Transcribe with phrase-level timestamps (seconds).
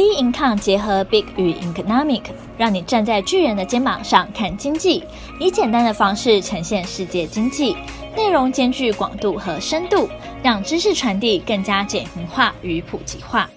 [0.00, 2.22] B Income 结合 Big 与 Economic，
[2.56, 5.04] 让你站在巨人的肩膀上看经济，
[5.38, 7.76] 以简单的方式呈现世界经济，
[8.16, 10.08] 内容兼具广度和深度，
[10.42, 13.50] 让知识传递更加简明化与普及化。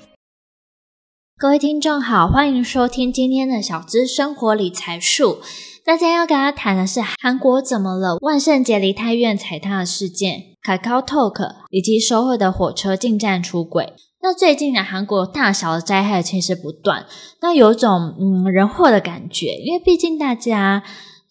[1.37, 5.37] 各位听众好，欢迎收听今天的小资生活理财树。
[5.85, 8.17] 大家要跟大家谈的是韩国怎么了？
[8.19, 13.93] 万圣节梨泰院踩踏事件，KakaoTalk 以及首尔的火车进站出轨。
[14.25, 17.05] 那最近呢，韩国大小的灾害其实不断，
[17.41, 20.81] 那有种嗯人祸的感觉，因为毕竟大家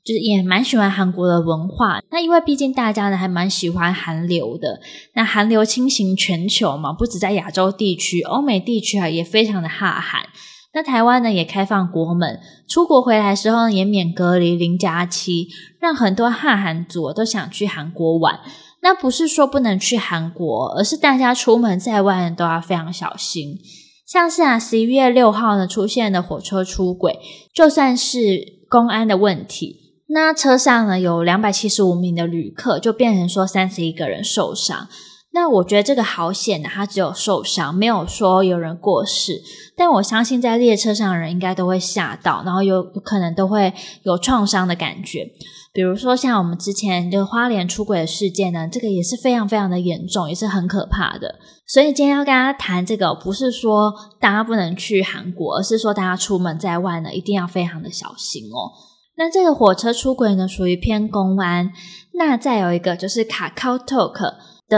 [0.05, 4.79] 就是也蛮喜欢韩国的文化，那因为毕竟大家呢还蛮喜欢韩流的，
[5.15, 10.27] 那韩流侵袭全球嘛，不止在亚洲地区，欧美地区啊也非常的哈韩。
[10.75, 18.41] 那台湾呢也开放国门，出国回来的时候呢也免隔离零加七，让很多哈韩族都想去韩国玩。
[18.81, 23.59] 那不是说不能去韩国，而是大家出门在外都要非常小心。
[24.07, 27.21] 像是啊，十一月六号呢出现的火车出轨，
[27.55, 28.19] 就算是
[28.69, 29.77] 公安的问题，
[30.09, 34.89] 那车上呢有两百七十五名的旅客，就变成说三十一个人受伤。
[35.35, 39.41] 那我觉得这个好险的，他只有受伤，没有说有人过世。
[39.75, 43.73] 但我相信在列车上的人应该都会吓到，然后有可能都会
[44.03, 45.27] 有创伤的感觉。
[45.73, 51.37] 比如说像我们之前就花莲出轨的事件呢，这个也是非常非常的严重，也是很可怕的。
[51.67, 58.69] 所以今天要跟大家谈这个，不是说大家不能去韩国，而是说大家出门在外呢，一定要非常的小心哦。
[59.17, 61.73] 那这个火车出轨呢，属于偏公安。
[62.15, 64.27] 那再有一个就是卡 a k a o t a l k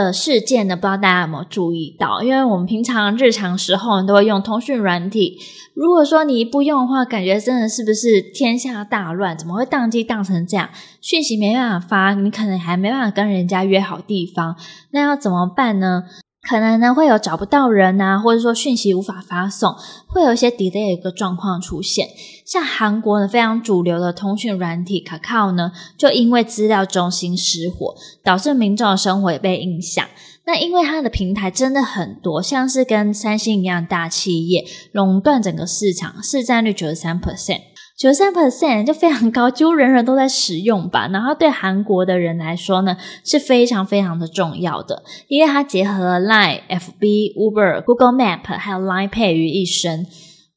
[0.03, 2.21] 的事件呢，不知道大家有没有注意到？
[2.21, 5.39] 因为我们平常日常时候都会用通讯软体，
[5.73, 9.37] 如果说你不用的话，感觉真的是不是天下大乱？
[9.37, 10.69] 怎么会宕机宕成这样？
[10.99, 14.55] 讯息没办法发，你可能还没办法跟人家约好地方，
[14.91, 16.03] 那要怎么办呢？
[16.47, 19.75] 可能呢会有找不到人啊，或者说讯息无法发送，
[20.07, 22.07] 会有一些 delay 的一个状况出现。
[22.45, 30.05] 像韩国呢非常主流的通讯软体 Kakao 呢，就因为资料中心失火，导致民众的生活也被影响。
[30.47, 37.61] 那因为它的平台真的很多，像是跟三星一样大企业，垄断整个市场，市占率九十三 percent。
[37.97, 41.07] 九十三 percent 就非常高，几乎人人都在使用吧。
[41.07, 50.05] 然后对韩国的人来说呢，是非常非常的重要的，因为它结合了 Line、FB、Uber、Google Map 还有 Line Pay 于一身。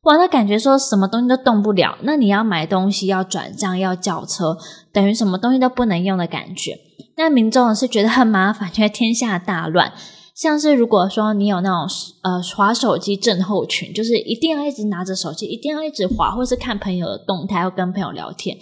[0.03, 1.99] 哇，那感觉说什么东西都动不了。
[2.03, 4.57] 那你要买东西、要转账、要叫车，
[4.93, 6.79] 等于什么东西都不能用的感觉。
[7.17, 9.93] 那民众是觉得很麻烦，觉得天下大乱。
[10.39, 11.89] 像是如果说你有那种
[12.23, 18.57] 呃滑手机症候群，就是一定要一直拿着手机，一定要一直滑，或是看朋友的动态，或跟朋友聊天。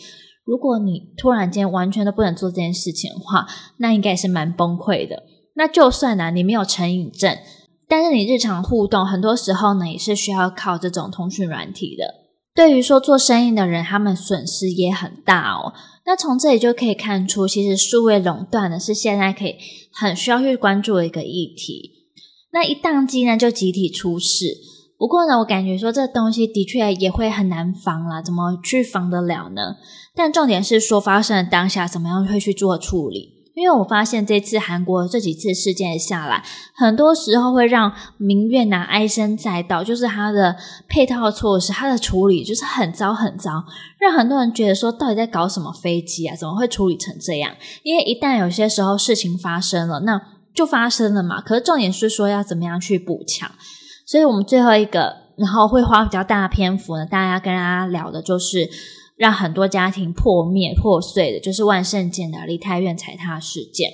[0.47, 5.25] 如果你突然间完全都不能做这件事情的话，那应该也是蛮崩溃的。
[5.55, 7.37] 那就算呢、你没有成瘾症，
[7.87, 12.26] 但是你日常互动很多时候呢，也是需要靠这种通讯软体的。
[12.57, 15.75] 对于说做生意的人，他们损失也很大哦。
[16.07, 19.57] 那从这里就可以看出，其实数位垄断呢是现在可以
[19.93, 21.93] 很需要去关注的一个议题。
[22.53, 24.57] 那一宕机呢，就集体出事。
[24.99, 29.77] 不过呢，我感觉说这东西的确也会很难防啦，怎么去防得了呢？
[30.15, 33.36] 但重点是说发生的当下，怎么样会去做处理？
[33.57, 36.45] 因为我发现这次韩国这几次事件下来，
[36.75, 40.55] 很多时候会让民怨呐唉声载道，就是它的
[40.87, 43.65] 配套措施，它的处理就是很糟很糟，
[43.99, 46.37] 让很多人觉得说到底在搞什么飞机啊？
[46.37, 47.57] 怎么会处理成这样？
[47.83, 50.21] 因为一旦有些时候事情发生了，那
[50.55, 51.41] 就发生了嘛。
[51.41, 53.51] 可是重点是说要怎么样去补强，
[54.05, 58.69] 所以我们最后一个，然后会花比较大的篇幅呢，大家跟大家聊的就是。
[59.17, 63.91] 让很多家庭破灭破碎的，就是万圣节的离太院踩踏事件。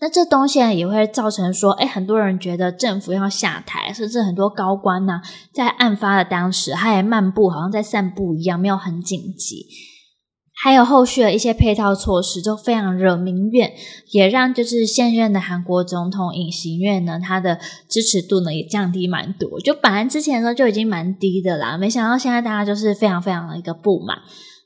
[0.00, 5.20] 那这东西，也会造成说，诶，很多人觉得政府要下台，甚至很多高官呢，
[5.52, 9.66] 在案发的当时，他也漫步，好像在散步一样，没有很紧急。
[10.60, 13.72] 还有后续的一些配套措施，就非常惹民怨，
[14.10, 17.58] 也让就是现任的韩国总统尹锡悦呢，他的
[17.88, 19.60] 支持度呢也降低蛮多。
[19.60, 24.18] 就本来之前的时候就已经蛮低的啦，没想到现在大家就是非常非常的一个不满。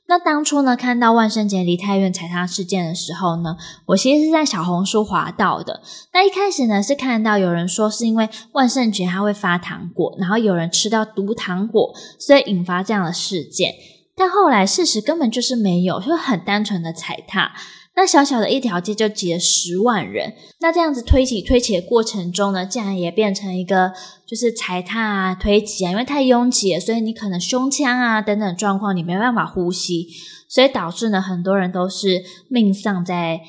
[0.05, 5.81] 那当初呢，看到万圣节梨泰院踩踏事件的时候呢，我其实是在小红书滑到的。
[6.11, 13.73] 那一开始呢，是看到有人说是因为万圣节他会发糖果，然后有人吃到毒糖果，所以引发这样的事件。
[14.15, 17.51] 但后来事实根本就是没有，就很单纯的踩踏。
[17.95, 23.91] 那小小的一条街就挤了十万人，那这样子推挤推挤的过程中呢，竟然也变成一个
[24.27, 30.07] 就是踩踏啊、推挤啊，因为太拥挤了，所以你可能胸腔啊等等状况你没办法呼吸，
[30.49, 33.41] 所以导致呢很多人都是命丧在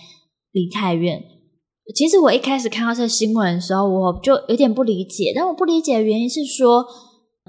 [0.52, 1.22] 梨泰院。
[1.94, 6.86] 其实我一开始看到这新闻的时候，我就有点不理解，但我不理解的原因是说。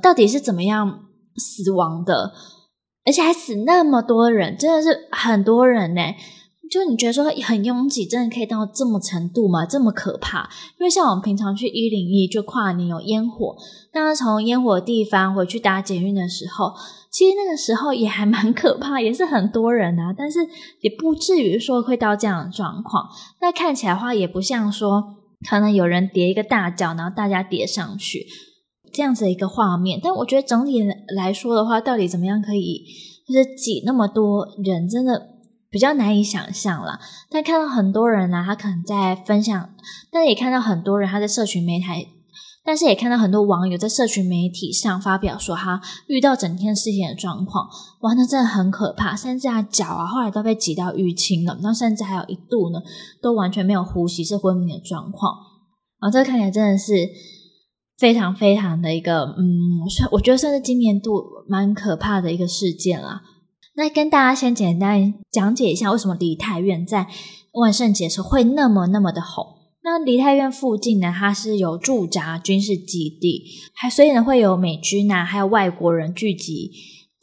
[0.02, 1.06] 到底是怎么样
[1.38, 2.34] 死亡的，
[3.06, 6.02] 而且还死那么多人，真的是很多人呢。
[6.68, 9.68] 就你觉得说很拥挤，真的可以到这么程度吗？
[9.68, 10.50] 这么可怕？
[10.80, 13.56] 因为像我们平常去一零一就跨年有烟火，
[13.94, 16.74] 当然从烟火地方回去搭捷运的时候，
[17.12, 20.40] 其实那个时候也还蛮可怕，也是很多人啊，但是
[20.82, 23.08] 也不至于说会到这样的状况。
[23.40, 25.18] 那看起来的话，也不像说
[25.48, 28.26] 可能有人叠一个大脚，然后大家叠上去
[28.96, 30.00] 这样子的一个画面。
[30.02, 30.82] 但我觉得整体
[31.16, 32.84] 来说的话，到底怎么样可以
[33.28, 35.36] 就是挤那么多人，真的。
[35.68, 39.72] 比较难以想象了，但看到很多人呢、他可能在分享，
[40.10, 41.86] 但也看到很多人他在社群媒体，
[42.64, 47.68] 但是也看到很多网友在社群媒体上发表说他遇到整天事情的状况，
[48.00, 52.80] 哇，那真的很可怕，甚至他脚啊后来都被挤到淤青了，那甚至还有一度呢
[53.22, 55.34] 都完全没有呼吸，是昏迷的状况，
[56.00, 56.94] 啊，这个看起来真的是
[57.98, 59.80] 非常非常的一个，嗯，
[60.12, 63.22] 我觉得算是今年度蛮可怕的一个事件啦。
[63.76, 67.08] 那跟大家先简单讲解一下，为什么梨泰院在
[67.54, 69.46] 万圣节时会那么那么的红？
[69.84, 73.44] 那梨泰院附近呢，它是有驻扎军事基地，
[73.76, 76.72] 还所以呢会有美军啊，还有外国人聚集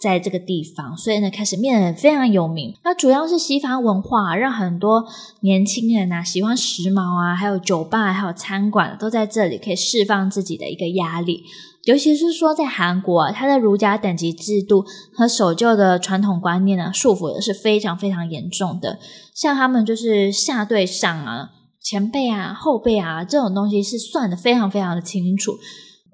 [0.03, 2.75] 在这个地方，所以呢开始变得非常有名。
[2.83, 5.05] 那主要是西方文化让很多
[5.43, 11.45] 年轻人啊喜欢时髦啊，还有酒吧还有餐馆都在这里可以释放自己的一个压力。
[11.85, 14.85] 尤其是说，在韩国啊，它的儒家等级制度
[15.17, 18.99] 和守旧的传统观念呢，束缚的是非常非常严重的。
[19.35, 21.51] 像他们就是下对上啊，
[21.81, 25.53] 前辈啊、后辈啊这种东西是算得非常非常的清楚。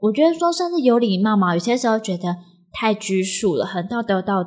[0.00, 2.36] 我觉得说甚至有礼貌嘛，有些时候觉得
[2.78, 4.44] 太拘束了，很道德道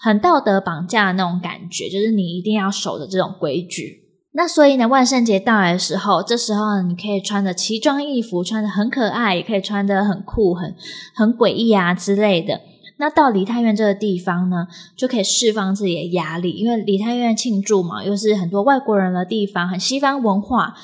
[0.00, 4.04] 很道德绑架的那种感觉，就是你一定要守着这种规矩。
[4.32, 10.74] 那所以呢，万圣节到来的时候，这时候，你可以穿着奇装异服，穿得很可爱，也可以穿得很酷、很
[11.14, 12.58] 很诡异啊之类的。
[12.96, 14.66] 那到梨泰院这个地方呢，
[14.96, 20.74] 就可以释放自己的压力，因为梨泰院庆祝嘛，又是很多外国人的地方，很西方文化。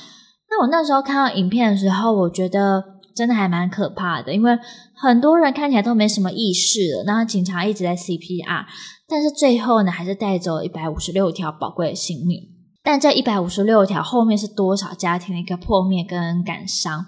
[0.50, 2.84] 那我那时候看到影片的时候，我觉得
[3.20, 4.58] 真的还蛮可怕的，因为
[4.94, 8.64] 很多人看起来都没什么意识了，然后警察一直在 CPR，
[9.06, 12.40] 但是最后呢，还是带走一百五十六条宝贵的性命。
[12.82, 17.04] 但这一百五十六条后面是多少家庭的一个破灭跟感伤？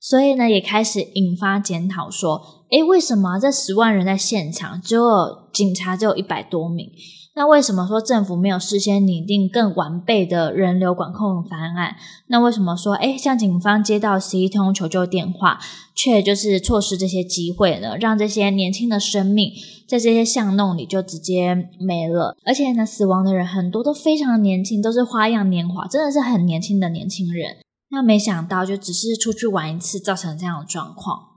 [0.00, 2.42] 所以呢，也开始引发检讨，说，
[2.72, 5.04] 诶，为什么这十万人在现场，只有
[5.52, 6.90] 警察只有一百多名？
[7.38, 11.94] 那为什么说政府没有事先拟定更完备的人流管控方案？
[12.28, 15.60] 那为什么说，诶，像警方接到十一通求救电话，
[15.94, 17.98] 却就是错失这些机会呢？
[17.98, 19.52] 让这些年轻的生命
[19.86, 22.34] 在这些巷弄里就直接没了。
[22.46, 27.58] 而且呢，死亡的人很多都非常年轻，都是花样年华，真的是很年轻的年轻人。
[27.90, 31.35] 那没想到，就只是出去玩一次，造成这样的状况。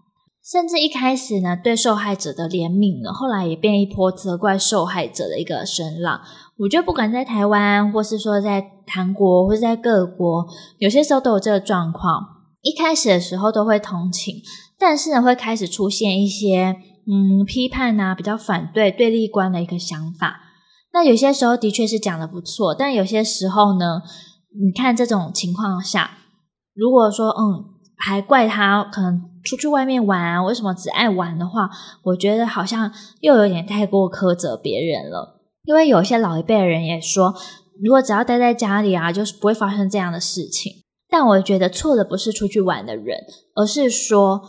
[0.49, 6.19] 甚至一开始呢，对受害者的怜悯呢，后来也变一波责怪受害者的一个声浪。
[6.57, 10.47] 我觉得不管在台湾，或是说在韩国，或是在各国，
[10.79, 12.25] 有些时候都有这个状况。
[12.63, 14.37] 一开始的时候都会同情，
[14.79, 16.75] 但是呢，会开始出现一些
[17.05, 20.39] 嗯批判啊，比较反对对立观的一个想法。
[20.91, 24.01] 那有些时候的确是讲得不错，但有些时候呢，
[24.59, 26.17] 你看这种情况下，
[26.73, 29.29] 如果说嗯，还怪他可能。
[29.43, 31.69] 出去外面玩啊，为什么只爱玩的话，
[32.03, 32.91] 我觉得好像
[33.21, 35.41] 又有点太过苛责别人了。
[35.65, 37.35] 因为有些老一辈人也说，
[37.81, 40.73] 如果只要待在家里啊，就是不会发生这样的事情。
[41.09, 43.17] 但我觉得错的不是出去玩的人，
[43.55, 44.41] 而是说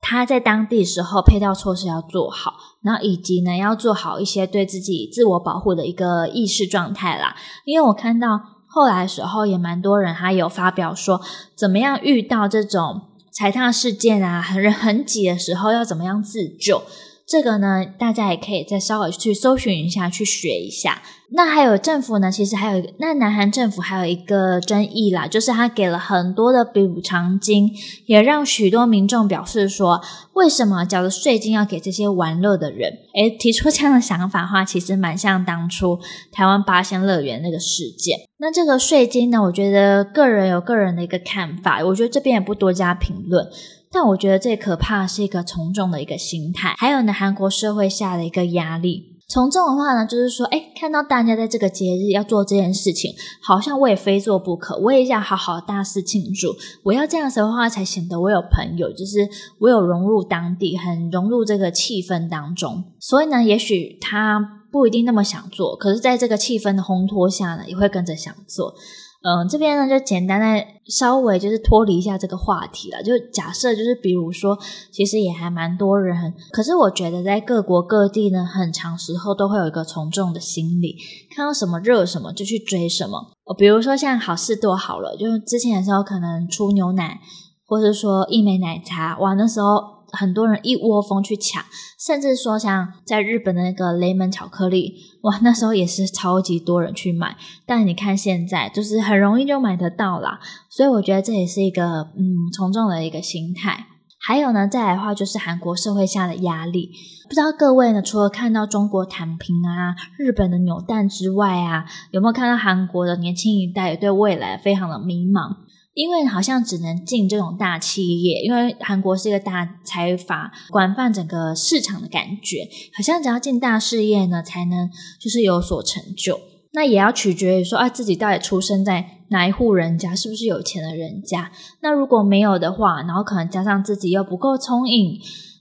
[0.00, 7.36] 他在当地时候配套措施要做好，然后以及呢要做好一些对自己自我保护的一个意识状态啦。
[7.64, 11.20] 因为我看到后来时候也蛮多人还有发表说，
[11.56, 13.02] 怎么样遇到这种。
[13.38, 16.82] 踩踏事件啊，很人很挤的时候要怎么样自救？
[17.28, 21.02] 这个呢，大家也可以再稍微去搜寻一下，去学一下。
[21.30, 27.70] 那还有政府呢，其实还有一个，那南韩政府还有一个争议啦，就是他给了很多的补偿金，
[28.06, 30.00] 也让许多民众表示说，
[30.32, 32.90] 为什么缴了税金要给这些玩乐的人？
[33.14, 36.00] 诶，提出这样的想法的话，其实蛮像当初
[36.32, 38.18] 台湾八仙乐园那个事件。
[38.38, 43.46] 那这个税金呢，我觉得个人有个人的一个看法，我觉得这边也不多加评论。
[43.90, 49.14] 但我觉得最可怕是一个从众的一个心态，还有呢，韩国社会下的一个压力。
[49.30, 56.56] 从众的话呢，就是说，诶，看到大家在这个节日要做这件事情，好像我也非做不可，我也要好好大肆庆祝。
[56.82, 59.28] 我要这样子的话，才显得我有朋友，就是
[59.58, 62.84] 我有融入当地，很融入这个气氛当中。
[62.98, 64.40] 所以呢，也许他
[64.72, 68.74] 不一定那么想做，可是在这个气氛的烘托下呢，也会跟着想做。
[69.20, 74.56] 嗯，这边呢就简单的稍微就是脱离一下这个话题了，就假设就是比如说，
[74.92, 80.96] 其实也还蛮多人，可是我觉得在各国各地呢，很长时候都会有一个从众的心理，
[81.34, 83.32] 看到什么热什么就去追什么。
[83.44, 87.18] 哦，比如说像好事多好了，就是之前的时候可能出牛奶，
[87.66, 89.97] 或者说一美奶茶，哇，那时候。
[90.12, 91.64] 很多人一窝蜂去抢，
[91.98, 97.36] 甚至说像在日本的那个雷门巧克力，哇，那时候也是超级多人去买。
[97.66, 100.40] 但你看现在，就是很容易就买得到啦。
[100.70, 103.86] 所以我觉得这也是一个嗯从众的一个心态。
[104.20, 106.90] 还有呢，再来的话就是韩国社会下的压力，
[107.28, 115.56] 不知道各位呢，除了看到中国躺平啊、日本的扭蛋之外啊，有没有看到韩国的年轻一代也对未来非常的迷茫？
[115.98, 124.88] 因为好像只能进这种大企业，因为韩国是一个大财阀，管泛整个市场的感觉，好像只要进大事业呢，才能
[125.18, 126.38] 就是有所成就。
[126.70, 131.50] 那也要取决于说，啊，自己到底出生在哪一户人家，是不是有钱的人家？
[131.80, 135.18] 那如果没有的话，然后可能加上自己又不够聪颖，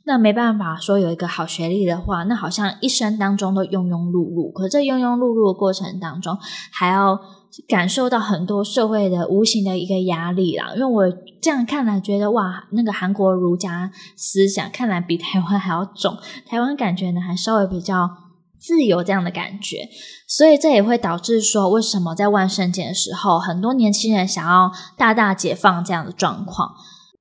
[0.08, 4.52] 那没办法说有一个好学历的话，那好像一生当中都庸庸碌碌。
[4.52, 6.36] 可这庸庸碌碌的过程当中，
[6.72, 7.20] 还要。
[7.68, 18.10] 感受到很多社会的无形的一个压力啦，因为我这样看来觉得哇，那个韩国儒家思想看来比台湾还要重，台湾感觉呢还稍微比较
[18.60, 19.88] 自由这样的感觉，
[20.28, 26.76] 所以这也会导致说，为什么在万圣节的时候，很多年轻人想要大大解放这样的状况。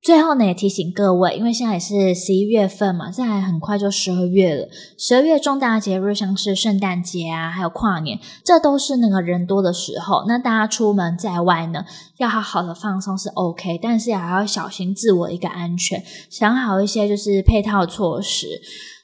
[0.07, 4.69] 最后呢，也提醒各位，因为现在也是十一月份嘛，再来很快就十二月了。
[4.97, 10.25] 十二月重大节日像是圣诞节啊，还有跨年，这都是那个人多的时候。
[10.29, 11.85] 那大家出门在外呢，
[12.19, 18.47] 要好好的放松是 OK，但是也要小心自我一个安全，想好一些就是配套措施。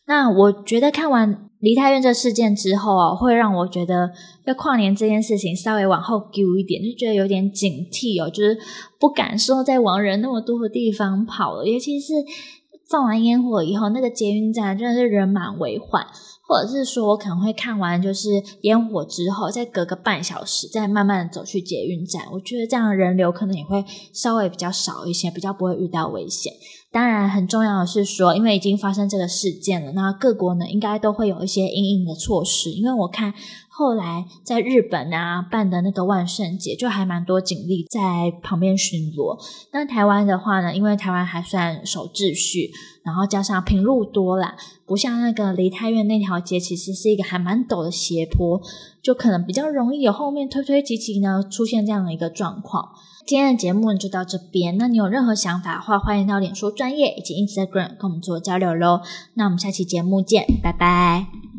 [0.06, 4.11] 那我觉得看完梨泰院这事件之后啊，会让我觉得
[4.44, 8.59] 要跨年这件事情稍微往后丢一点，就觉得有点警惕哦，就是
[8.99, 12.14] 不敢说在往人那么多的地方跑了，尤其是
[12.92, 16.06] 放完烟火以后，那个捷运站真的是人满为患，
[16.46, 18.28] 或者是说我可能会看完就是
[18.61, 23.82] 烟火之后，再隔个半小时再慢慢走去捷运站，我觉得这样人流可能也会
[24.12, 26.52] 稍微比较少一些，比较不会遇到危险。
[26.90, 32.70] 当然，很重要的是说，因为已经发生这个事件了，那各国呢应该都会有一些因应的措施。
[32.70, 33.32] 因为我看
[33.75, 39.38] 后来在日本啊办的那个万圣节，就还蛮多警力在旁边巡逻。
[39.73, 42.71] 那台湾的话呢，因为台湾还算守秩序，
[43.02, 48.61] 然后加上平路多啦，不像那个梨泰院那条街，其实是一个还蛮陡的斜坡，
[49.02, 52.91] 就可能比较容易有后面推推挤挤呢出现这样的一个状况。
[53.26, 59.00] 今天的节目就到这边，那你有任何想法的话，欢迎到脸书专业以及 Instagram 跟我们做交流喽。
[59.35, 61.51] 那我们下期节目见，拜拜。